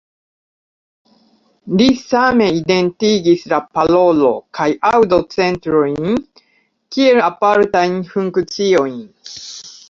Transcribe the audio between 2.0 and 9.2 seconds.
same identigis la parolo- kaj aŭdo-centrojn kiel apartajn funkciojn.